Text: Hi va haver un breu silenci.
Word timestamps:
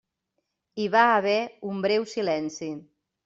Hi 0.83 0.87
va 0.95 1.03
haver 1.17 1.35
un 1.73 1.85
breu 1.87 2.09
silenci. 2.13 2.71